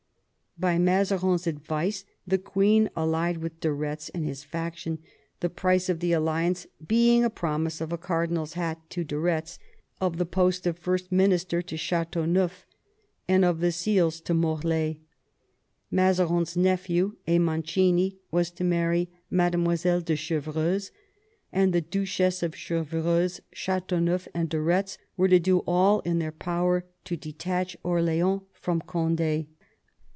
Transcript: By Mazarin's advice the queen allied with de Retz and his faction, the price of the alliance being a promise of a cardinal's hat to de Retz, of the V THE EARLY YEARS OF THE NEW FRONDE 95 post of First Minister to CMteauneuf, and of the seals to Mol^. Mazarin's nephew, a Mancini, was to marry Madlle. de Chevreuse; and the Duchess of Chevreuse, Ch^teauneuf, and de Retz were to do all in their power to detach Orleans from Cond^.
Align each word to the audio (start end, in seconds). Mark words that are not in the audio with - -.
By 0.59 0.77
Mazarin's 0.77 1.47
advice 1.47 2.05
the 2.27 2.37
queen 2.37 2.89
allied 2.95 3.37
with 3.37 3.59
de 3.61 3.71
Retz 3.71 4.09
and 4.09 4.25
his 4.27 4.43
faction, 4.43 4.99
the 5.39 5.49
price 5.49 5.87
of 5.89 6.01
the 6.01 6.11
alliance 6.11 6.67
being 6.85 7.23
a 7.23 7.31
promise 7.31 7.79
of 7.81 7.91
a 7.93 7.97
cardinal's 7.97 8.53
hat 8.53 8.77
to 8.91 9.03
de 9.05 9.17
Retz, 9.17 9.57
of 10.01 10.17
the 10.17 10.23
V 10.25 10.29
THE 10.29 10.39
EARLY 10.39 10.47
YEARS 10.49 10.57
OF 10.59 10.63
THE 10.63 10.69
NEW 10.69 10.73
FRONDE 10.77 10.77
95 10.77 10.77
post 10.77 10.77
of 10.77 10.83
First 10.83 11.11
Minister 11.11 11.61
to 11.63 11.75
CMteauneuf, 11.75 12.51
and 13.29 13.45
of 13.45 13.59
the 13.61 13.71
seals 13.71 14.21
to 14.21 14.33
Mol^. 14.35 14.97
Mazarin's 15.89 16.57
nephew, 16.57 17.15
a 17.25 17.39
Mancini, 17.39 18.19
was 18.29 18.51
to 18.51 18.63
marry 18.63 19.09
Madlle. 19.31 20.01
de 20.05 20.15
Chevreuse; 20.15 20.91
and 21.51 21.73
the 21.73 21.81
Duchess 21.81 22.43
of 22.43 22.53
Chevreuse, 22.55 23.39
Ch^teauneuf, 23.55 24.27
and 24.35 24.49
de 24.49 24.61
Retz 24.61 24.99
were 25.17 25.29
to 25.29 25.39
do 25.39 25.59
all 25.59 26.01
in 26.01 26.19
their 26.19 26.31
power 26.33 26.85
to 27.05 27.17
detach 27.17 27.75
Orleans 27.81 28.41
from 28.53 28.79
Cond^. 28.81 29.47